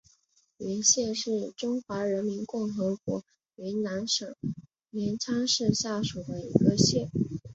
[0.57, 3.23] 云县是中华人民共和国
[3.55, 4.35] 云南省
[4.89, 7.11] 临沧市下属的一个县。